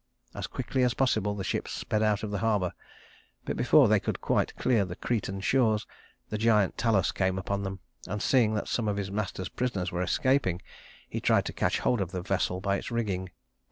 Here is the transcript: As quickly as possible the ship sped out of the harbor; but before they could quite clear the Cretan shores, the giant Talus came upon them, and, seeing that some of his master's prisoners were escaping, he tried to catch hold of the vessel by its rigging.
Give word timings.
As 0.33 0.47
quickly 0.47 0.81
as 0.81 0.95
possible 0.95 1.35
the 1.35 1.43
ship 1.43 1.67
sped 1.67 2.01
out 2.01 2.23
of 2.23 2.31
the 2.31 2.39
harbor; 2.39 2.73
but 3.45 3.55
before 3.55 3.87
they 3.87 3.99
could 3.99 4.19
quite 4.19 4.55
clear 4.55 4.83
the 4.83 4.95
Cretan 4.95 5.41
shores, 5.41 5.85
the 6.29 6.39
giant 6.39 6.75
Talus 6.75 7.11
came 7.11 7.37
upon 7.37 7.61
them, 7.61 7.81
and, 8.07 8.19
seeing 8.19 8.55
that 8.55 8.67
some 8.67 8.87
of 8.87 8.97
his 8.97 9.11
master's 9.11 9.47
prisoners 9.49 9.91
were 9.91 10.01
escaping, 10.01 10.59
he 11.07 11.21
tried 11.21 11.45
to 11.45 11.53
catch 11.53 11.77
hold 11.77 12.01
of 12.01 12.09
the 12.13 12.23
vessel 12.23 12.59
by 12.59 12.77
its 12.77 12.89
rigging. 12.89 13.29